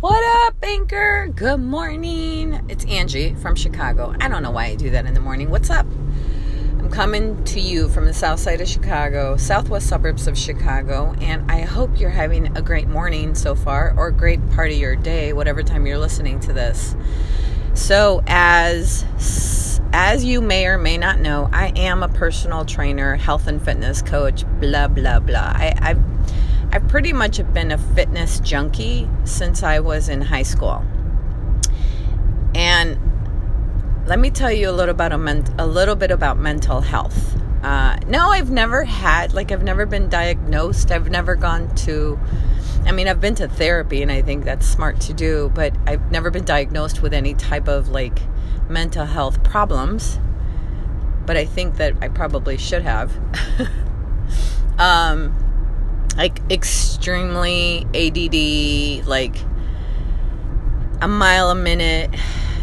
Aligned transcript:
What 0.00 0.22
up, 0.46 0.62
Anchor? 0.62 1.32
Good 1.34 1.58
morning. 1.58 2.62
It's 2.68 2.84
Angie 2.84 3.34
from 3.36 3.54
Chicago. 3.54 4.14
I 4.20 4.28
don't 4.28 4.42
know 4.42 4.50
why 4.50 4.66
I 4.66 4.74
do 4.74 4.90
that 4.90 5.06
in 5.06 5.14
the 5.14 5.20
morning. 5.20 5.48
What's 5.48 5.70
up? 5.70 5.86
I'm 5.86 6.90
coming 6.90 7.42
to 7.44 7.60
you 7.60 7.88
from 7.88 8.04
the 8.04 8.12
south 8.12 8.38
side 8.38 8.60
of 8.60 8.68
Chicago, 8.68 9.38
southwest 9.38 9.88
suburbs 9.88 10.26
of 10.26 10.36
Chicago, 10.36 11.14
and 11.22 11.50
I 11.50 11.62
hope 11.62 11.98
you're 11.98 12.10
having 12.10 12.54
a 12.58 12.60
great 12.60 12.88
morning 12.88 13.34
so 13.34 13.54
far 13.54 13.94
or 13.96 14.08
a 14.08 14.12
great 14.12 14.46
part 14.50 14.70
of 14.70 14.76
your 14.76 14.96
day, 14.96 15.32
whatever 15.32 15.62
time 15.62 15.86
you're 15.86 15.96
listening 15.96 16.40
to 16.40 16.52
this. 16.52 16.94
So, 17.72 18.22
as 18.26 19.06
as 19.94 20.24
you 20.26 20.42
may 20.42 20.66
or 20.66 20.76
may 20.76 20.98
not 20.98 21.20
know, 21.20 21.48
I 21.54 21.72
am 21.74 22.02
a 22.02 22.08
personal 22.08 22.66
trainer, 22.66 23.16
health 23.16 23.46
and 23.46 23.62
fitness 23.62 24.02
coach, 24.02 24.44
blah 24.60 24.88
blah 24.88 25.20
blah. 25.20 25.52
I, 25.54 25.72
I've 25.80 26.15
I've 26.76 26.88
pretty 26.88 27.14
much 27.14 27.38
have 27.38 27.54
been 27.54 27.72
a 27.72 27.78
fitness 27.78 28.38
junkie 28.40 29.08
since 29.24 29.62
I 29.62 29.80
was 29.80 30.10
in 30.10 30.20
high 30.20 30.42
school. 30.42 30.84
And 32.54 32.98
let 34.06 34.18
me 34.18 34.28
tell 34.28 34.52
you 34.52 34.68
a 34.68 34.72
little 34.72 34.94
about 34.94 35.10
a, 35.10 35.16
men- 35.16 35.54
a 35.56 35.66
little 35.66 35.96
bit 35.96 36.10
about 36.10 36.36
mental 36.36 36.82
health. 36.82 37.34
Uh, 37.62 37.96
no, 38.08 38.28
I've 38.28 38.50
never 38.50 38.84
had 38.84 39.32
like 39.32 39.52
I've 39.52 39.62
never 39.62 39.86
been 39.86 40.10
diagnosed. 40.10 40.90
I've 40.90 41.08
never 41.08 41.34
gone 41.34 41.74
to. 41.76 42.20
I 42.84 42.92
mean, 42.92 43.08
I've 43.08 43.22
been 43.22 43.36
to 43.36 43.48
therapy, 43.48 44.02
and 44.02 44.12
I 44.12 44.20
think 44.20 44.44
that's 44.44 44.66
smart 44.66 45.00
to 45.00 45.14
do. 45.14 45.50
But 45.54 45.74
I've 45.86 46.12
never 46.12 46.30
been 46.30 46.44
diagnosed 46.44 47.00
with 47.00 47.14
any 47.14 47.32
type 47.32 47.68
of 47.68 47.88
like 47.88 48.18
mental 48.68 49.06
health 49.06 49.42
problems. 49.42 50.18
But 51.24 51.38
I 51.38 51.46
think 51.46 51.78
that 51.78 51.94
I 52.02 52.08
probably 52.08 52.58
should 52.58 52.82
have. 52.82 53.18
um, 54.78 55.45
like 56.16 56.40
extremely 56.50 57.86
ADD, 57.94 59.06
like 59.06 59.36
a 61.02 61.08
mile 61.08 61.50
a 61.50 61.54
minute, 61.54 62.10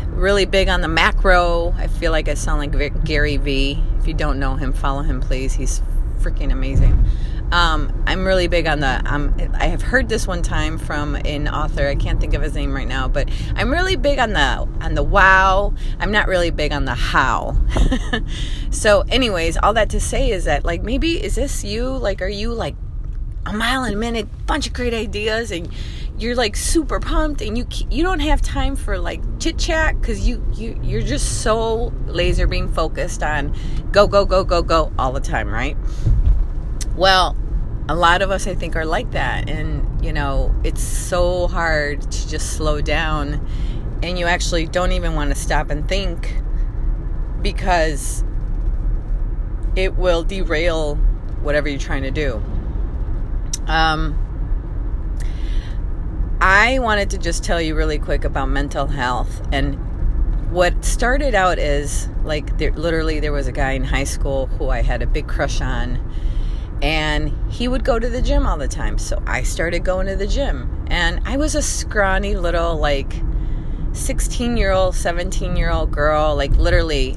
really 0.10 0.46
big 0.46 0.70
on 0.70 0.82
the 0.82 0.88
macro. 0.88 1.74
I 1.78 1.88
feel 1.88 2.12
like 2.12 2.28
I 2.28 2.34
sound 2.34 2.60
like 2.60 3.04
Gary 3.04 3.38
Vee. 3.38 3.82
If 4.00 4.08
you 4.08 4.14
don't 4.14 4.40
know 4.40 4.56
him, 4.56 4.74
follow 4.74 5.02
him, 5.02 5.22
please. 5.22 5.54
He's 5.54 5.82
freaking 6.20 6.52
amazing. 6.52 7.06
Um, 7.52 8.04
I'm 8.08 8.26
really 8.26 8.48
big 8.48 8.66
on 8.66 8.80
the. 8.80 9.02
Um, 9.06 9.36
I 9.54 9.68
have 9.68 9.84
heard 9.84 10.10
this 10.10 10.26
one 10.26 10.42
time 10.42 10.80
from 10.80 11.16
an 11.16 11.48
author. 11.48 11.88
I 11.88 11.94
can't 11.94 12.20
think 12.20 12.34
of 12.34 12.42
his 12.42 12.56
name 12.56 12.74
right 12.74 12.88
now, 12.88 13.08
but 13.08 13.30
I'm 13.56 13.72
really 13.72 13.96
big 13.96 14.18
on 14.18 14.34
the 14.34 14.68
on 14.82 14.96
the 14.96 15.04
wow. 15.04 15.76
I'm 16.00 16.12
not 16.12 16.28
really 16.28 16.50
big 16.50 16.72
on 16.72 16.86
the 16.86 16.96
how. 16.96 17.56
so, 18.72 19.02
anyways, 19.02 19.58
all 19.58 19.74
that 19.74 19.92
to 19.92 20.00
say 20.00 20.32
is 20.32 20.46
that 20.46 20.66
like 20.66 20.82
maybe 20.82 21.24
is 21.24 21.36
this 21.36 21.64
you? 21.64 21.90
Like, 21.90 22.24
are 22.24 22.28
you 22.28 22.52
like 22.54 22.76
a 23.46 23.54
mile 23.54 23.84
in 23.84 23.94
a 23.94 23.98
minute, 23.98 24.28
bunch 24.46 24.68
of 24.68 24.74
great 24.74 24.94
ideas, 24.94 25.52
and 25.52 25.70
you're 26.18 26.36
like 26.36 26.56
super 26.56 27.00
pumped, 27.00 27.42
and 27.42 27.58
you 27.58 27.68
you 27.90 28.04
don't 28.04 28.20
have 28.20 28.42
time 28.42 28.76
for 28.76 28.98
like 28.98 29.22
chit 29.40 29.58
chat 29.58 30.00
because 30.00 30.28
you 30.28 30.46
you 30.54 30.80
you're 30.84 31.02
just 31.02 31.42
so 31.42 31.94
laser 32.06 32.48
beam 32.48 32.72
focused 32.72 33.24
on 33.24 33.56
go 33.92 34.08
go 34.08 34.26
go 34.26 34.44
go 34.44 34.62
go 34.62 34.92
all 34.98 35.12
the 35.12 35.20
time, 35.20 35.50
right? 35.50 35.78
Well, 36.96 37.36
a 37.90 37.96
lot 37.96 38.22
of 38.22 38.32
us 38.32 38.48
I 38.48 38.56
think 38.56 38.76
are 38.76 38.86
like 38.86 39.12
that, 39.12 39.50
and 39.50 40.04
you 40.04 40.14
know 40.14 40.54
it's 40.64 40.84
so 40.84 41.48
hard 41.48 42.02
to 42.02 42.30
just 42.30 42.54
slow 42.54 42.82
down, 42.82 43.46
and 44.02 44.18
you 44.18 44.26
actually 44.26 44.68
don't 44.68 44.92
even 44.92 45.16
want 45.16 45.32
to 45.32 45.36
stop 45.36 45.70
and 45.70 45.88
think 45.88 46.42
because 47.42 48.24
it 49.76 49.96
will 49.96 50.24
derail 50.24 50.96
whatever 51.42 51.68
you're 51.68 51.80
trying 51.80 52.04
to 52.04 52.12
do. 52.12 52.42
Um, 53.68 54.18
I 56.42 56.80
wanted 56.80 57.10
to 57.12 57.18
just 57.18 57.44
tell 57.44 57.62
you 57.62 57.76
really 57.76 57.98
quick 57.98 58.26
about 58.26 58.50
mental 58.50 58.88
health. 58.88 59.42
And 59.52 59.76
what 60.52 60.84
started 60.84 61.34
out 61.34 61.58
is 61.58 62.10
like 62.24 62.58
there, 62.58 62.74
literally 62.74 63.20
there 63.20 63.32
was 63.32 63.48
a 63.48 63.52
guy 63.52 63.72
in 63.72 63.84
high 63.84 64.04
school 64.04 64.48
who 64.48 64.70
I 64.70 64.82
had 64.82 65.02
a 65.02 65.08
big 65.08 65.28
crush 65.28 65.62
on. 65.62 66.00
And 66.82 67.34
he 67.50 67.70
would 67.70 67.86
go 67.86 67.98
to 67.98 68.10
the 68.10 68.22
gym 68.22 68.46
all 68.46 68.58
the 68.58 68.68
time. 68.68 68.98
So 68.98 69.24
I 69.26 69.44
started 69.44 69.86
going 69.86 70.08
to 70.08 70.18
the 70.18 70.28
gym. 70.28 70.86
And 70.88 71.22
I 71.26 71.38
was 71.38 71.56
a 71.56 71.62
scrawny 71.62 72.36
little 72.36 72.76
like 72.76 73.14
16 73.94 74.58
year 74.58 74.72
old 74.72 74.96
17 74.96 75.56
year 75.56 75.70
old 75.70 75.92
girl 75.92 76.36
like 76.36 76.52
literally 76.56 77.16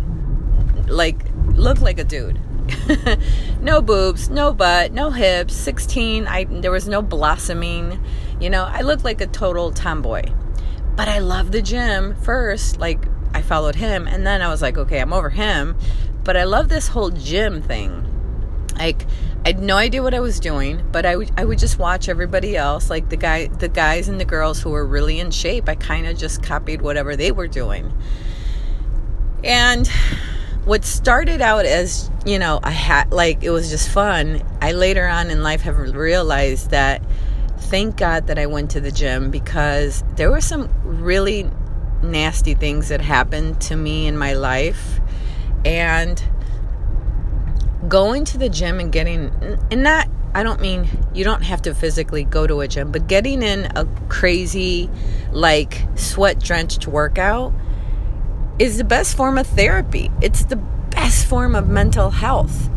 like 0.88 1.16
looked 1.54 1.80
like 1.80 1.98
a 1.98 2.04
dude 2.04 2.38
no 3.60 3.80
boobs, 3.80 4.28
no 4.28 4.52
butt, 4.52 4.92
no 4.92 5.10
hips, 5.10 5.54
16. 5.54 6.26
I 6.26 6.44
there 6.44 6.70
was 6.70 6.88
no 6.88 7.02
blossoming. 7.02 8.02
You 8.40 8.50
know, 8.50 8.64
I 8.64 8.82
looked 8.82 9.04
like 9.04 9.20
a 9.20 9.26
total 9.26 9.72
tomboy. 9.72 10.32
But 10.96 11.08
I 11.08 11.18
loved 11.18 11.52
the 11.52 11.60
gym 11.60 12.14
first, 12.16 12.78
like 12.78 13.04
I 13.34 13.42
followed 13.42 13.74
him 13.74 14.06
and 14.08 14.26
then 14.26 14.40
I 14.40 14.48
was 14.48 14.62
like, 14.62 14.78
okay, 14.78 14.98
I'm 14.98 15.12
over 15.12 15.28
him, 15.28 15.76
but 16.24 16.38
I 16.38 16.44
love 16.44 16.70
this 16.70 16.88
whole 16.88 17.10
gym 17.10 17.60
thing. 17.60 18.02
Like 18.78 19.06
I 19.44 19.50
had 19.50 19.60
no 19.60 19.76
idea 19.76 20.02
what 20.02 20.14
I 20.14 20.20
was 20.20 20.40
doing, 20.40 20.82
but 20.90 21.04
I 21.04 21.16
would 21.16 21.30
I 21.36 21.44
would 21.44 21.58
just 21.58 21.78
watch 21.78 22.08
everybody 22.08 22.56
else, 22.56 22.88
like 22.88 23.10
the 23.10 23.16
guy 23.16 23.46
the 23.46 23.68
guys 23.68 24.08
and 24.08 24.18
the 24.18 24.24
girls 24.24 24.60
who 24.62 24.70
were 24.70 24.86
really 24.86 25.20
in 25.20 25.30
shape. 25.30 25.68
I 25.68 25.74
kind 25.74 26.06
of 26.06 26.16
just 26.16 26.42
copied 26.42 26.80
whatever 26.80 27.14
they 27.14 27.30
were 27.30 27.46
doing. 27.46 27.92
And 29.44 29.88
what 30.66 30.84
started 30.84 31.40
out 31.40 31.64
as 31.64 32.10
you 32.26 32.38
know 32.38 32.60
a 32.62 32.70
hat 32.70 33.10
like 33.10 33.42
it 33.42 33.50
was 33.50 33.70
just 33.70 33.88
fun 33.88 34.42
i 34.60 34.72
later 34.72 35.06
on 35.06 35.30
in 35.30 35.42
life 35.42 35.62
have 35.62 35.78
realized 35.78 36.70
that 36.70 37.00
thank 37.58 37.96
god 37.96 38.26
that 38.26 38.38
i 38.38 38.44
went 38.44 38.70
to 38.70 38.80
the 38.80 38.90
gym 38.90 39.30
because 39.30 40.04
there 40.16 40.30
were 40.30 40.40
some 40.40 40.68
really 40.84 41.50
nasty 42.02 42.54
things 42.54 42.88
that 42.88 43.00
happened 43.00 43.60
to 43.62 43.76
me 43.76 44.06
in 44.06 44.16
my 44.16 44.34
life. 44.34 45.00
And 45.64 46.22
going 47.88 48.24
to 48.24 48.38
the 48.38 48.48
gym 48.48 48.80
and 48.80 48.92
getting 48.92 49.30
and 49.70 49.82
not 49.82 50.08
I 50.34 50.42
don't 50.42 50.60
mean 50.60 50.88
you 51.14 51.24
don't 51.24 51.42
have 51.42 51.62
to 51.62 51.74
physically 51.74 52.24
go 52.24 52.46
to 52.46 52.60
a 52.60 52.68
gym, 52.68 52.92
but 52.92 53.06
getting 53.06 53.42
in 53.42 53.66
a 53.74 53.86
crazy, 54.08 54.90
like 55.32 55.82
sweat 55.94 56.40
drenched 56.40 56.86
workout 56.86 57.54
is 58.58 58.78
the 58.78 58.84
best 58.84 59.16
form 59.16 59.38
of 59.38 59.46
therapy. 59.46 60.10
It's 60.22 60.44
the 60.44 60.56
best 60.56 61.26
form 61.26 61.54
of 61.54 61.68
mental 61.68 62.10
health. 62.10 62.70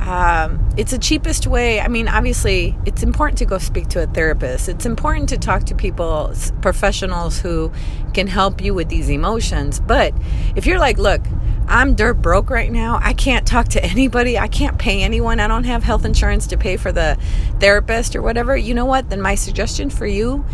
Um, 0.00 0.66
it's 0.76 0.92
the 0.92 0.98
cheapest 0.98 1.46
way. 1.46 1.80
I 1.80 1.88
mean, 1.88 2.08
obviously, 2.08 2.76
it's 2.86 3.02
important 3.02 3.38
to 3.38 3.44
go 3.44 3.58
speak 3.58 3.88
to 3.88 4.02
a 4.02 4.06
therapist. 4.06 4.68
It's 4.68 4.86
important 4.86 5.28
to 5.28 5.38
talk 5.38 5.64
to 5.64 5.74
people, 5.74 6.34
professionals 6.62 7.38
who 7.38 7.70
can 8.14 8.26
help 8.26 8.60
you 8.60 8.74
with 8.74 8.88
these 8.88 9.10
emotions. 9.10 9.78
But 9.78 10.14
if 10.56 10.66
you're 10.66 10.78
like, 10.78 10.98
look, 10.98 11.20
I'm 11.68 11.94
dirt 11.94 12.14
broke 12.14 12.50
right 12.50 12.72
now. 12.72 12.98
I 13.02 13.12
can't 13.12 13.46
talk 13.46 13.68
to 13.68 13.84
anybody. 13.84 14.38
I 14.38 14.48
can't 14.48 14.78
pay 14.78 15.02
anyone. 15.02 15.38
I 15.38 15.46
don't 15.46 15.64
have 15.64 15.82
health 15.82 16.04
insurance 16.04 16.46
to 16.48 16.56
pay 16.56 16.76
for 16.76 16.92
the 16.92 17.18
therapist 17.60 18.16
or 18.16 18.22
whatever. 18.22 18.56
You 18.56 18.74
know 18.74 18.86
what? 18.86 19.10
Then 19.10 19.20
my 19.20 19.34
suggestion 19.34 19.90
for 19.90 20.06
you 20.06 20.44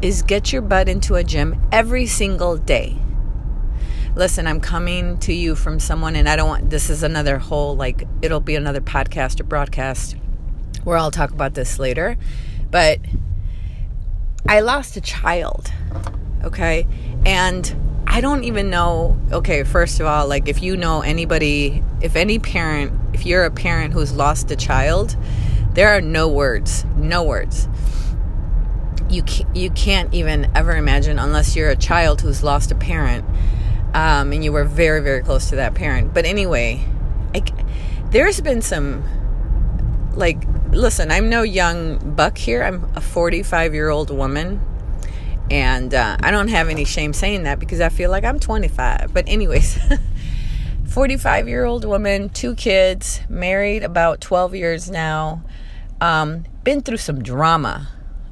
is 0.00 0.22
get 0.22 0.52
your 0.52 0.62
butt 0.62 0.88
into 0.88 1.16
a 1.16 1.24
gym 1.24 1.60
every 1.70 2.06
single 2.06 2.56
day 2.56 2.98
listen, 4.14 4.46
I'm 4.46 4.60
coming 4.60 5.18
to 5.18 5.32
you 5.32 5.54
from 5.54 5.80
someone, 5.80 6.16
and 6.16 6.28
I 6.28 6.36
don't 6.36 6.48
want 6.48 6.70
this 6.70 6.90
is 6.90 7.02
another 7.02 7.38
whole 7.38 7.76
like 7.76 8.04
it'll 8.20 8.40
be 8.40 8.56
another 8.56 8.80
podcast 8.80 9.40
or 9.40 9.44
broadcast 9.44 10.16
where 10.84 10.96
I'll 10.96 11.10
talk 11.10 11.30
about 11.30 11.54
this 11.54 11.78
later. 11.78 12.16
But 12.70 13.00
I 14.48 14.60
lost 14.60 14.96
a 14.96 15.00
child, 15.00 15.70
okay? 16.42 16.86
And 17.24 18.02
I 18.06 18.20
don't 18.20 18.44
even 18.44 18.70
know, 18.70 19.18
okay, 19.30 19.62
first 19.62 20.00
of 20.00 20.06
all, 20.06 20.26
like 20.26 20.48
if 20.48 20.62
you 20.62 20.76
know 20.76 21.00
anybody, 21.00 21.82
if 22.00 22.16
any 22.16 22.38
parent, 22.38 22.92
if 23.14 23.24
you're 23.24 23.44
a 23.44 23.50
parent 23.50 23.94
who's 23.94 24.12
lost 24.12 24.50
a 24.50 24.56
child, 24.56 25.16
there 25.74 25.88
are 25.88 26.00
no 26.00 26.28
words, 26.28 26.84
no 26.96 27.22
words. 27.22 27.68
You 29.08 29.22
can't, 29.22 29.56
you 29.56 29.70
can't 29.70 30.12
even 30.12 30.50
ever 30.54 30.74
imagine 30.76 31.18
unless 31.18 31.54
you're 31.54 31.70
a 31.70 31.76
child 31.76 32.20
who's 32.20 32.42
lost 32.42 32.70
a 32.70 32.74
parent 32.74 33.24
um, 33.94 34.32
and 34.32 34.42
you 34.42 34.52
were 34.52 34.64
very, 34.64 35.00
very 35.00 35.22
close 35.22 35.50
to 35.50 35.56
that 35.56 35.74
parent. 35.74 36.14
But 36.14 36.24
anyway, 36.24 36.84
I, 37.34 37.42
there's 38.10 38.40
been 38.40 38.62
some, 38.62 39.04
like, 40.14 40.38
listen, 40.70 41.10
I'm 41.10 41.28
no 41.28 41.42
young 41.42 42.14
buck 42.14 42.38
here. 42.38 42.62
I'm 42.62 42.84
a 42.94 43.00
45 43.00 43.74
year 43.74 43.90
old 43.90 44.10
woman. 44.10 44.60
And 45.50 45.92
uh, 45.92 46.16
I 46.20 46.30
don't 46.30 46.48
have 46.48 46.68
any 46.68 46.84
shame 46.84 47.12
saying 47.12 47.42
that 47.42 47.58
because 47.58 47.80
I 47.80 47.90
feel 47.90 48.10
like 48.10 48.24
I'm 48.24 48.40
25. 48.40 49.12
But, 49.12 49.28
anyways, 49.28 49.78
45 50.86 51.48
year 51.48 51.64
old 51.64 51.84
woman, 51.84 52.30
two 52.30 52.54
kids, 52.54 53.20
married 53.28 53.82
about 53.82 54.20
12 54.22 54.54
years 54.54 54.90
now, 54.90 55.42
um, 56.00 56.44
been 56.64 56.80
through 56.80 56.96
some 56.98 57.22
drama. 57.22 57.88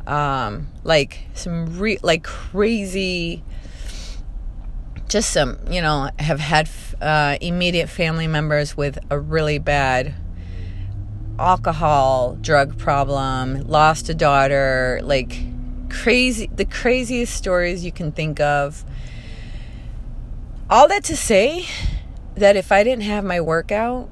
Um, 0.06 0.68
like 0.82 1.26
some 1.34 1.78
re- 1.78 1.98
like 2.02 2.24
crazy 2.24 3.44
just 5.10 5.30
some, 5.30 5.58
you 5.68 5.82
know, 5.82 6.08
have 6.18 6.40
had 6.40 6.70
uh, 7.02 7.36
immediate 7.40 7.88
family 7.88 8.28
members 8.28 8.76
with 8.76 8.98
a 9.10 9.18
really 9.18 9.58
bad 9.58 10.14
alcohol 11.38 12.36
drug 12.40 12.78
problem, 12.78 13.66
lost 13.66 14.08
a 14.08 14.14
daughter, 14.14 15.00
like 15.02 15.36
crazy 15.88 16.48
the 16.54 16.64
craziest 16.64 17.34
stories 17.34 17.84
you 17.84 17.90
can 17.90 18.12
think 18.12 18.38
of. 18.38 18.84
All 20.70 20.86
that 20.86 21.02
to 21.04 21.16
say 21.16 21.66
that 22.36 22.56
if 22.56 22.70
I 22.70 22.84
didn't 22.84 23.02
have 23.02 23.24
my 23.24 23.40
workout, 23.40 24.08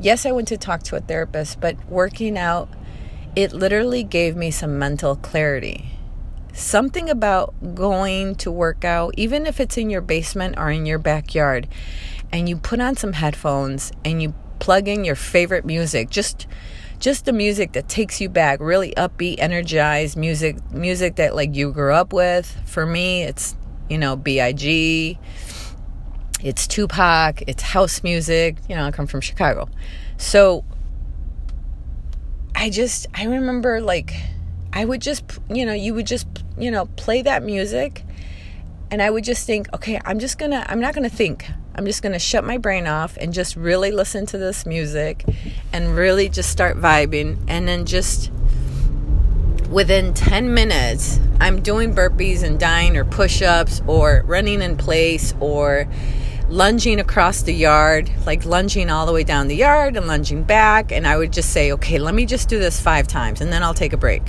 yes, 0.00 0.26
I 0.26 0.32
went 0.32 0.48
to 0.48 0.58
talk 0.58 0.82
to 0.84 0.96
a 0.96 1.00
therapist, 1.00 1.60
but 1.60 1.76
working 1.88 2.36
out 2.36 2.68
it 3.36 3.52
literally 3.52 4.02
gave 4.02 4.34
me 4.34 4.50
some 4.50 4.76
mental 4.76 5.14
clarity. 5.14 5.99
Something 6.52 7.08
about 7.08 7.54
going 7.74 8.34
to 8.36 8.50
work 8.50 8.84
out, 8.84 9.14
even 9.16 9.46
if 9.46 9.60
it's 9.60 9.76
in 9.76 9.90
your 9.90 10.00
basement 10.00 10.56
or 10.58 10.70
in 10.70 10.86
your 10.86 10.98
backyard, 10.98 11.68
and 12.32 12.48
you 12.48 12.56
put 12.56 12.80
on 12.80 12.96
some 12.96 13.14
headphones 13.14 13.92
and 14.04 14.22
you 14.22 14.34
plug 14.58 14.88
in 14.88 15.04
your 15.04 15.14
favorite 15.14 15.64
music, 15.64 16.10
just 16.10 16.46
just 16.98 17.24
the 17.24 17.32
music 17.32 17.72
that 17.72 17.88
takes 17.88 18.20
you 18.20 18.28
back, 18.28 18.60
really 18.60 18.92
upbeat, 18.94 19.36
energized 19.38 20.16
music, 20.16 20.62
music 20.70 21.16
that 21.16 21.34
like 21.34 21.54
you 21.54 21.72
grew 21.72 21.94
up 21.94 22.12
with. 22.12 22.54
For 22.66 22.86
me, 22.86 23.22
it's 23.22 23.56
you 23.88 23.98
know 23.98 24.16
B.I.G. 24.16 25.18
It's 26.42 26.66
Tupac. 26.66 27.42
It's 27.46 27.62
house 27.62 28.02
music. 28.02 28.56
You 28.68 28.76
know, 28.76 28.84
I 28.84 28.90
come 28.90 29.06
from 29.06 29.20
Chicago, 29.20 29.68
so 30.18 30.64
I 32.54 32.70
just 32.70 33.06
I 33.14 33.24
remember 33.24 33.80
like 33.80 34.14
I 34.72 34.84
would 34.84 35.00
just 35.00 35.24
you 35.48 35.66
know 35.66 35.72
you 35.72 35.94
would 35.94 36.06
just 36.06 36.26
you 36.58 36.70
know 36.70 36.86
play 36.96 37.22
that 37.22 37.42
music 37.42 38.04
and 38.90 39.00
I 39.00 39.10
would 39.10 39.24
just 39.24 39.46
think 39.46 39.72
okay 39.74 40.00
I'm 40.04 40.18
just 40.18 40.38
going 40.38 40.50
to 40.50 40.70
I'm 40.70 40.80
not 40.80 40.94
going 40.94 41.08
to 41.08 41.14
think. 41.14 41.50
I'm 41.74 41.86
just 41.86 42.02
going 42.02 42.12
to 42.12 42.18
shut 42.18 42.44
my 42.44 42.58
brain 42.58 42.86
off 42.86 43.16
and 43.16 43.32
just 43.32 43.56
really 43.56 43.90
listen 43.92 44.26
to 44.26 44.38
this 44.38 44.66
music 44.66 45.24
and 45.72 45.94
really 45.94 46.28
just 46.28 46.50
start 46.50 46.76
vibing. 46.76 47.38
And 47.46 47.68
then 47.68 47.86
just 47.86 48.30
within 49.70 50.12
10 50.12 50.52
minutes 50.52 51.20
I'm 51.40 51.62
doing 51.62 51.94
burpees 51.94 52.42
and 52.42 52.58
dying 52.58 52.96
or 52.96 53.04
push-ups 53.04 53.82
or 53.86 54.24
running 54.26 54.62
in 54.62 54.76
place 54.76 55.32
or 55.38 55.88
lunging 56.50 56.98
across 56.98 57.42
the 57.42 57.54
yard, 57.54 58.10
like 58.26 58.44
lunging 58.44 58.90
all 58.90 59.06
the 59.06 59.12
way 59.12 59.22
down 59.22 59.46
the 59.46 59.54
yard 59.54 59.96
and 59.96 60.08
lunging 60.08 60.42
back. 60.42 60.90
And 60.90 61.06
I 61.06 61.16
would 61.16 61.32
just 61.32 61.50
say, 61.50 61.72
okay, 61.72 61.98
let 61.98 62.12
me 62.12 62.26
just 62.26 62.48
do 62.48 62.58
this 62.58 62.80
five 62.80 63.06
times 63.06 63.40
and 63.40 63.52
then 63.52 63.62
I'll 63.62 63.74
take 63.74 63.92
a 63.92 63.96
break. 63.96 64.22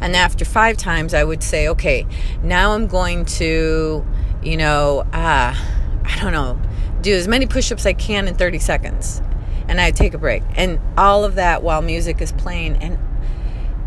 And 0.00 0.14
after 0.14 0.44
five 0.44 0.76
times, 0.76 1.12
I 1.12 1.24
would 1.24 1.42
say, 1.42 1.68
okay, 1.68 2.06
now 2.42 2.72
I'm 2.72 2.86
going 2.86 3.24
to, 3.24 4.06
you 4.42 4.56
know, 4.56 5.00
uh, 5.12 5.54
I 6.04 6.18
don't 6.20 6.32
know, 6.32 6.60
do 7.02 7.12
as 7.14 7.26
many 7.26 7.46
push 7.46 7.72
ups 7.72 7.84
I 7.84 7.94
can 7.94 8.28
in 8.28 8.36
30 8.36 8.60
seconds. 8.60 9.20
And 9.66 9.80
I 9.80 9.90
take 9.90 10.14
a 10.14 10.18
break. 10.18 10.44
And 10.54 10.78
all 10.96 11.24
of 11.24 11.34
that 11.34 11.64
while 11.64 11.82
music 11.82 12.20
is 12.20 12.30
playing. 12.30 12.76
And 12.76 12.96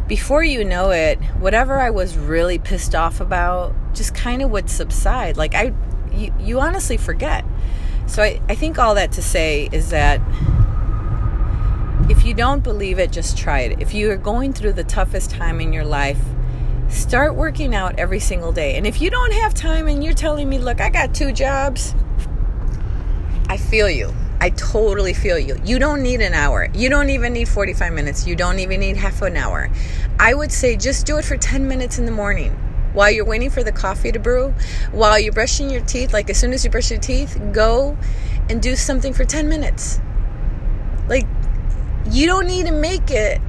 before 0.10 0.44
you 0.44 0.66
know 0.66 0.90
it, 0.90 1.18
whatever 1.40 1.80
I 1.80 1.92
was 1.92 2.18
really 2.18 2.60
pissed 2.60 2.94
off 2.94 3.22
about 3.22 3.74
just 3.94 4.14
kind 4.14 4.42
of 4.42 4.50
would 4.50 4.70
subside. 4.70 5.38
Like 5.38 5.56
I 5.56 5.74
you, 6.12 6.34
you 6.40 6.60
honestly 6.60 6.98
forget. 6.98 7.46
So 8.10 8.24
I, 8.24 8.42
I 8.50 8.56
think 8.56 8.80
all 8.80 8.96
that 8.96 9.12
to 9.14 9.22
say 9.22 9.70
is 9.72 9.92
that 9.92 10.20
if 12.10 12.26
you 12.26 12.34
don't 12.34 12.64
believe 12.64 12.98
it, 12.98 13.12
just 13.12 13.38
try 13.38 13.60
it. 13.60 13.80
If 13.80 13.94
you 13.94 14.10
are 14.10 14.18
going 14.18 14.52
through 14.52 14.74
the 14.74 14.84
toughest 14.84 15.30
time 15.30 15.62
in 15.62 15.72
your 15.72 15.86
life, 15.86 16.20
start 16.90 17.36
working 17.36 17.76
out 17.76 18.00
every 18.00 18.20
single 18.20 18.52
day. 18.52 18.78
And 18.78 18.88
if 18.88 19.00
you 19.00 19.12
don't 19.12 19.32
have 19.34 19.54
time 19.54 19.88
and 19.88 20.04
you're 20.04 20.16
telling 20.16 20.50
me, 20.50 20.58
look, 20.58 20.82
I 20.82 20.90
got 20.90 21.14
two 21.14 21.32
jobs, 21.32 21.94
I 23.48 23.58
feel 23.58 23.88
you. 23.88 24.12
I 24.42 24.50
totally 24.52 25.14
feel 25.14 25.38
you. 25.38 25.62
You 25.64 25.78
don't 25.78 26.02
need 26.02 26.22
an 26.22 26.34
hour. 26.34 26.68
You 26.74 26.90
don't 26.90 27.12
even 27.12 27.34
need 27.34 27.48
45 27.48 27.94
minutes. 27.94 28.26
You 28.26 28.36
don't 28.36 28.58
even 28.58 28.80
need 28.80 28.98
half 28.98 29.22
an 29.22 29.38
hour. 29.38 29.70
I 30.20 30.34
would 30.34 30.52
say 30.52 30.76
just 30.78 31.06
do 31.06 31.18
it 31.18 31.26
for 31.26 31.38
10 31.38 31.68
minutes 31.68 32.00
in 32.00 32.08
the 32.08 32.12
morning 32.12 32.58
while 32.94 33.12
you're 33.12 33.26
waiting 33.26 33.50
for 33.50 33.64
the 33.64 33.72
coffee 33.72 34.12
to 34.12 34.20
brew, 34.20 34.54
while 34.92 35.20
you're 35.20 35.34
brushing 35.34 35.70
your 35.70 35.82
teeth, 35.82 36.14
like 36.14 36.30
as 36.30 36.38
soon 36.38 36.54
as 36.54 36.64
you 36.64 36.72
brush 36.72 36.90
your 36.90 37.00
teeth, 37.00 37.40
go 37.52 37.98
and 38.50 38.62
do 38.62 38.76
something 38.76 39.14
for 39.14 39.26
10 39.26 39.48
minutes. 39.48 40.00
Like, 41.08 41.28
you 42.10 42.26
don't 42.26 42.48
need 42.48 42.66
to 42.66 42.72
make 42.72 43.12
it. 43.12 43.42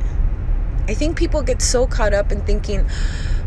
I 0.88 0.94
think 0.94 1.16
people 1.16 1.42
get 1.42 1.62
so 1.62 1.86
caught 1.86 2.12
up 2.12 2.32
in 2.32 2.42
thinking, 2.42 2.86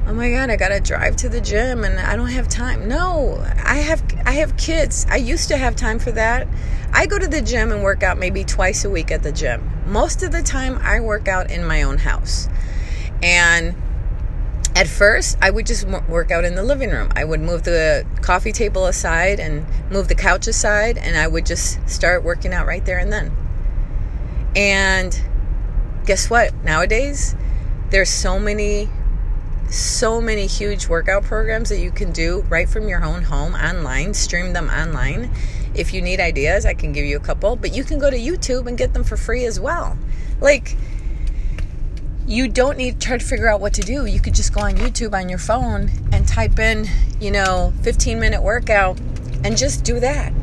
oh 0.06 0.14
my 0.14 0.30
god 0.30 0.50
i 0.50 0.58
gotta 0.58 0.82
drive 0.82 1.16
to 1.16 1.30
the 1.30 1.40
gym 1.40 1.86
and 1.86 1.98
i 1.98 2.16
don't 2.16 2.30
have 2.30 2.48
time. 2.48 2.88
No 2.88 3.42
i 3.64 3.76
have 3.76 4.04
i 4.26 4.32
have 4.32 4.58
kids. 4.58 5.06
I 5.10 5.18
used 5.18 5.48
to 5.50 5.58
have 5.58 5.76
time 5.76 6.00
for 6.00 6.12
that. 6.12 6.48
I 6.92 7.06
go 7.06 7.18
to 7.18 7.28
the 7.28 7.42
gym 7.42 7.72
and 7.72 7.84
work 7.84 8.04
out 8.04 8.18
maybe 8.18 8.44
twice 8.44 8.86
a 8.86 8.90
week 8.90 9.12
at 9.12 9.24
the 9.24 9.32
gym. 9.32 9.70
Most 9.88 10.24
of 10.24 10.32
the 10.32 10.42
time 10.42 10.78
i 10.82 11.00
work 11.00 11.28
out 11.28 11.52
in 11.52 11.66
my 11.66 11.84
own 11.84 11.98
house. 11.98 12.50
And 13.22 13.76
at 14.76 14.88
first, 14.88 15.38
I 15.42 15.52
would 15.52 15.68
just 15.68 15.88
work 16.08 16.32
out 16.32 16.46
in 16.46 16.56
the 16.56 16.64
living 16.64 16.90
room. 16.90 17.12
I 17.16 17.24
would 17.24 17.40
move 17.40 17.64
the 17.64 18.06
coffee 18.22 18.52
table 18.52 18.88
aside 18.88 19.40
and 19.40 19.66
move 19.92 20.08
the 20.08 20.16
couch 20.16 20.48
aside, 20.48 20.98
and 20.98 21.16
I 21.16 21.28
would 21.28 21.46
just 21.46 21.88
start 21.88 22.24
working 22.24 22.54
out 22.54 22.66
right 22.66 22.84
there 22.84 22.98
and 22.98 23.14
then. 23.14 23.32
And 24.56 25.20
guess 26.06 26.30
what? 26.30 26.54
Nowadays, 26.64 27.36
there's 27.92 28.10
so 28.10 28.40
many, 28.40 28.90
so 29.70 30.20
many 30.20 30.48
huge 30.48 30.88
workout 30.88 31.24
programs 31.24 31.70
that 31.70 31.80
you 31.80 31.92
can 31.92 32.12
do 32.12 32.42
right 32.50 32.68
from 32.68 32.88
your 32.88 33.04
own 33.04 33.24
home 33.24 33.54
online, 33.54 34.16
stream 34.16 34.54
them 34.54 34.70
online. 34.70 35.32
If 35.76 35.94
you 35.94 36.02
need 36.02 36.20
ideas, 36.20 36.66
I 36.66 36.74
can 36.74 36.94
give 36.94 37.06
you 37.06 37.18
a 37.18 37.20
couple, 37.20 37.56
but 37.56 37.76
you 37.76 37.84
can 37.84 38.00
go 38.00 38.10
to 38.10 38.18
YouTube 38.18 38.68
and 38.68 38.78
get 38.78 38.94
them 38.94 39.04
for 39.04 39.18
free 39.18 39.46
as 39.46 39.60
well. 39.60 39.98
Like, 40.42 40.76
you 42.26 42.48
don't 42.48 42.78
need 42.78 43.00
to 43.00 43.08
try 43.08 43.18
to 43.18 43.26
figure 43.26 43.48
out 43.48 43.60
what 43.60 43.74
to 43.74 43.82
do. 43.82 44.06
You 44.06 44.20
could 44.20 44.34
just 44.34 44.54
go 44.54 44.62
on 44.62 44.76
YouTube 44.76 45.14
on 45.14 45.30
your 45.30 45.40
phone 45.40 45.90
and 46.12 46.28
type 46.28 46.58
in, 46.60 46.88
you 47.20 47.32
know, 47.32 47.74
15 47.82 48.20
minute 48.20 48.42
workout 48.42 49.00
and 49.44 49.58
just 49.58 49.84
do 49.84 50.00
that. 50.00 50.34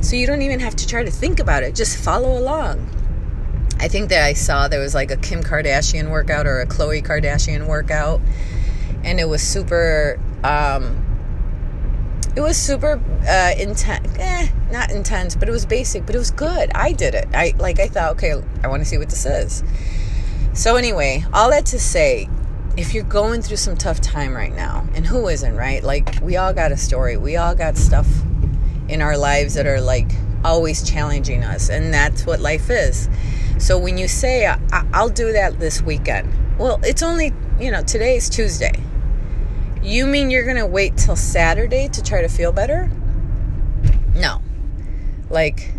So 0.00 0.16
you 0.16 0.26
don't 0.26 0.42
even 0.42 0.60
have 0.60 0.76
to 0.76 0.86
try 0.86 1.02
to 1.02 1.10
think 1.10 1.40
about 1.40 1.62
it, 1.62 1.74
just 1.74 1.96
follow 1.96 2.38
along. 2.38 2.88
I 3.80 3.88
think 3.88 4.10
that 4.10 4.22
I 4.22 4.34
saw 4.34 4.68
there 4.68 4.80
was 4.80 4.94
like 4.94 5.10
a 5.10 5.16
Kim 5.16 5.42
Kardashian 5.42 6.10
workout 6.10 6.46
or 6.46 6.60
a 6.60 6.66
Khloe 6.66 7.04
Kardashian 7.04 7.66
workout, 7.66 8.20
and 9.02 9.18
it 9.18 9.28
was 9.28 9.42
super. 9.42 10.20
Um, 10.44 11.00
it 12.36 12.40
was 12.40 12.56
super 12.56 13.00
uh, 13.28 13.52
intense, 13.58 14.08
eh, 14.18 14.48
not 14.70 14.90
intense, 14.90 15.36
but 15.36 15.48
it 15.48 15.52
was 15.52 15.66
basic, 15.66 16.04
but 16.06 16.14
it 16.14 16.18
was 16.18 16.30
good. 16.30 16.70
I 16.74 16.92
did 16.92 17.14
it. 17.14 17.28
I 17.34 17.54
like. 17.58 17.80
I 17.80 17.88
thought, 17.88 18.12
okay, 18.12 18.34
I 18.62 18.68
want 18.68 18.82
to 18.82 18.88
see 18.88 18.98
what 18.98 19.10
this 19.10 19.26
is. 19.26 19.62
So, 20.54 20.76
anyway, 20.76 21.24
all 21.32 21.50
that 21.50 21.66
to 21.66 21.80
say, 21.80 22.28
if 22.76 22.94
you're 22.94 23.02
going 23.02 23.42
through 23.42 23.56
some 23.56 23.76
tough 23.76 24.00
time 24.00 24.32
right 24.36 24.54
now, 24.54 24.86
and 24.94 25.04
who 25.04 25.26
isn't, 25.26 25.56
right? 25.56 25.82
Like, 25.82 26.20
we 26.22 26.36
all 26.36 26.52
got 26.54 26.70
a 26.70 26.76
story, 26.76 27.16
we 27.16 27.36
all 27.36 27.56
got 27.56 27.76
stuff 27.76 28.06
in 28.88 29.02
our 29.02 29.18
lives 29.18 29.54
that 29.54 29.66
are 29.66 29.80
like 29.80 30.12
always 30.44 30.88
challenging 30.88 31.42
us, 31.42 31.70
and 31.70 31.92
that's 31.92 32.24
what 32.24 32.38
life 32.38 32.70
is. 32.70 33.08
So, 33.58 33.76
when 33.76 33.98
you 33.98 34.06
say, 34.06 34.46
I- 34.46 34.84
will 34.92 35.08
do 35.08 35.32
that 35.32 35.58
this 35.58 35.82
weekend, 35.82 36.32
well, 36.56 36.78
it's 36.84 37.02
only, 37.02 37.32
you 37.58 37.72
know, 37.72 37.82
today's 37.82 38.28
Tuesday. 38.28 38.80
You 39.82 40.06
mean 40.06 40.30
you're 40.30 40.44
going 40.44 40.56
to 40.56 40.66
wait 40.66 40.96
till 40.96 41.16
Saturday 41.16 41.88
to 41.88 42.00
try 42.00 42.22
to 42.22 42.28
feel 42.28 42.52
better? 42.52 42.92
No. 44.14 44.40
Like, 45.30 45.72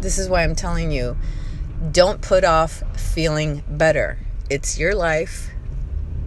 this 0.00 0.16
is 0.16 0.30
why 0.30 0.44
I'm 0.44 0.54
telling 0.54 0.90
you 0.90 1.18
don't 1.90 2.20
put 2.20 2.44
off 2.44 2.82
feeling 2.98 3.62
better. 3.68 4.18
It's 4.50 4.78
your 4.78 4.94
life. 4.94 5.50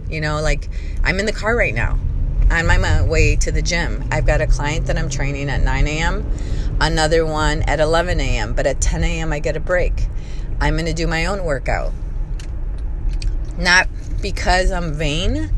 You 0.08 0.20
know, 0.20 0.40
like 0.40 0.68
I'm 1.04 1.18
in 1.20 1.26
the 1.26 1.32
car 1.32 1.56
right 1.56 1.74
now 1.74 1.98
I'm 2.50 2.70
on 2.70 2.80
my 2.80 3.02
way 3.02 3.36
to 3.36 3.52
the 3.52 3.60
gym. 3.60 4.04
I've 4.10 4.24
got 4.24 4.40
a 4.40 4.46
client 4.46 4.86
that 4.86 4.96
I'm 4.96 5.10
training 5.10 5.50
at 5.50 5.62
9 5.62 5.86
a.m., 5.86 6.26
another 6.80 7.26
one 7.26 7.62
at 7.62 7.78
11 7.78 8.20
a.m., 8.20 8.54
but 8.54 8.66
at 8.66 8.80
10 8.80 9.04
a.m., 9.04 9.32
I 9.34 9.38
get 9.38 9.56
a 9.56 9.60
break. 9.60 10.06
I'm 10.58 10.74
going 10.74 10.86
to 10.86 10.94
do 10.94 11.06
my 11.06 11.26
own 11.26 11.44
workout. 11.44 11.92
Not 13.58 13.88
because 14.22 14.70
I'm 14.70 14.94
vain, 14.94 15.50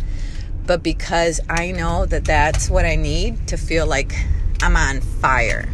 but 0.66 0.83
because 0.83 1.40
I 1.49 1.71
know 1.71 2.07
that 2.07 2.25
that's 2.25 2.69
what 2.69 2.85
I 2.85 2.97
need 2.97 3.47
to 3.49 3.57
feel 3.57 3.87
like 3.87 4.12
I'm 4.61 4.76
on 4.76 5.00
fire. 5.00 5.69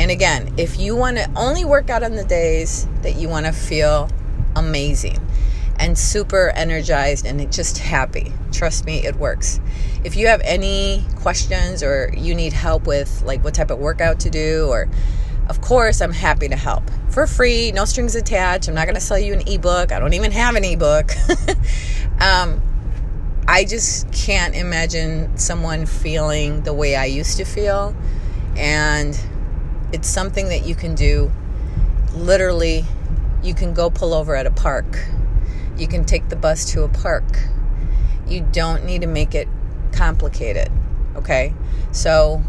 And 0.00 0.10
again, 0.10 0.54
if 0.56 0.80
you 0.80 0.96
want 0.96 1.18
to 1.18 1.30
only 1.36 1.66
work 1.66 1.90
out 1.90 2.02
on 2.02 2.12
the 2.12 2.24
days 2.24 2.88
that 3.02 3.16
you 3.16 3.28
want 3.28 3.44
to 3.44 3.52
feel 3.52 4.08
amazing 4.56 5.18
and 5.78 5.96
super 5.96 6.48
energized 6.56 7.26
and 7.26 7.52
just 7.52 7.76
happy, 7.76 8.32
trust 8.50 8.86
me, 8.86 9.04
it 9.04 9.16
works. 9.16 9.60
If 10.02 10.16
you 10.16 10.28
have 10.28 10.40
any 10.42 11.04
questions 11.16 11.82
or 11.82 12.10
you 12.16 12.34
need 12.34 12.54
help 12.54 12.86
with 12.86 13.20
like 13.26 13.44
what 13.44 13.52
type 13.52 13.70
of 13.70 13.78
workout 13.78 14.20
to 14.20 14.30
do 14.30 14.68
or 14.70 14.88
of 15.50 15.60
course, 15.60 16.00
I'm 16.00 16.12
happy 16.14 16.48
to 16.48 16.56
help 16.56 16.84
for 17.10 17.26
free, 17.26 17.70
no 17.70 17.84
strings 17.84 18.14
attached. 18.14 18.68
I'm 18.68 18.74
not 18.74 18.86
going 18.86 18.94
to 18.94 19.02
sell 19.02 19.18
you 19.18 19.34
an 19.34 19.46
ebook. 19.46 19.92
I 19.92 19.98
don't 19.98 20.14
even 20.14 20.32
have 20.32 20.54
an 20.54 20.64
ebook. 20.64 21.10
um, 22.22 22.62
I 23.46 23.66
just 23.66 24.10
can't 24.12 24.54
imagine 24.54 25.36
someone 25.36 25.84
feeling 25.84 26.62
the 26.62 26.72
way 26.72 26.96
I 26.96 27.04
used 27.04 27.36
to 27.36 27.44
feel. 27.44 27.94
And 28.56 29.20
it's 29.92 30.08
something 30.08 30.48
that 30.48 30.66
you 30.66 30.74
can 30.74 30.94
do 30.94 31.30
literally 32.14 32.84
you 33.42 33.54
can 33.54 33.72
go 33.72 33.90
pull 33.90 34.14
over 34.14 34.34
at 34.34 34.46
a 34.46 34.50
park 34.50 35.06
you 35.76 35.88
can 35.88 36.04
take 36.04 36.28
the 36.28 36.36
bus 36.36 36.72
to 36.72 36.82
a 36.82 36.88
park 36.88 37.24
You 38.30 38.46
don't 38.52 38.84
need 38.84 39.00
to 39.00 39.08
make 39.08 39.34
it 39.34 39.48
complicated. 39.92 40.70
Okay? 41.16 41.52
So 41.90 42.42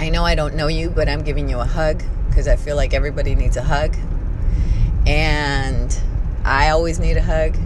I 0.00 0.10
know 0.10 0.24
I 0.24 0.34
don't 0.34 0.56
know 0.56 0.66
you, 0.66 0.90
but 0.90 1.08
I'm 1.08 1.22
giving 1.22 1.48
you 1.48 1.60
a 1.60 1.64
hug 1.64 2.02
because 2.28 2.48
I 2.48 2.56
feel 2.56 2.76
like 2.76 2.92
everybody 2.92 3.34
needs 3.34 3.56
a 3.56 3.62
hug. 3.62 3.96
And 5.06 5.96
I 6.44 6.70
always 6.70 6.98
need 6.98 7.16
a 7.16 7.22
hug. 7.22 7.56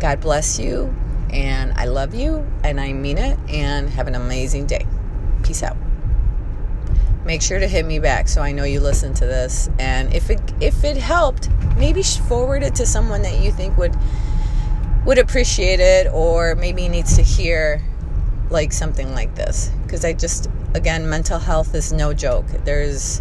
God 0.00 0.20
bless 0.20 0.58
you. 0.58 0.94
And 1.30 1.72
I 1.74 1.86
love 1.86 2.14
you. 2.14 2.44
And 2.64 2.80
I 2.80 2.92
mean 2.92 3.16
it. 3.16 3.38
And 3.48 3.88
have 3.90 4.08
an 4.08 4.16
amazing 4.16 4.66
day. 4.66 4.86
Peace 5.44 5.62
out. 5.62 5.76
Make 7.26 7.42
sure 7.42 7.58
to 7.58 7.66
hit 7.66 7.84
me 7.84 7.98
back 7.98 8.28
so 8.28 8.40
I 8.40 8.52
know 8.52 8.62
you 8.62 8.78
listen 8.78 9.12
to 9.14 9.26
this. 9.26 9.68
And 9.80 10.14
if 10.14 10.30
it 10.30 10.40
if 10.60 10.84
it 10.84 10.96
helped, 10.96 11.50
maybe 11.76 12.02
forward 12.02 12.62
it 12.62 12.76
to 12.76 12.86
someone 12.86 13.22
that 13.22 13.40
you 13.40 13.50
think 13.50 13.76
would 13.76 13.96
would 15.04 15.18
appreciate 15.18 15.80
it 15.80 16.06
or 16.12 16.54
maybe 16.54 16.88
needs 16.88 17.16
to 17.16 17.22
hear 17.22 17.82
like 18.48 18.72
something 18.72 19.12
like 19.12 19.34
this 19.34 19.72
because 19.82 20.04
I 20.04 20.12
just 20.12 20.48
again 20.74 21.08
mental 21.08 21.40
health 21.40 21.74
is 21.74 21.92
no 21.92 22.14
joke. 22.14 22.46
There's 22.64 23.20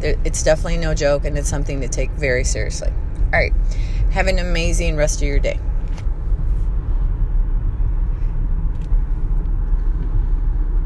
there, 0.00 0.16
it's 0.24 0.42
definitely 0.42 0.76
no 0.76 0.92
joke 0.92 1.24
and 1.24 1.38
it's 1.38 1.48
something 1.48 1.80
to 1.80 1.88
take 1.88 2.10
very 2.10 2.44
seriously. 2.44 2.92
All 3.32 3.40
right. 3.40 3.54
Have 4.10 4.26
an 4.26 4.38
amazing 4.38 4.96
rest 4.96 5.22
of 5.22 5.28
your 5.28 5.38
day. 5.38 5.58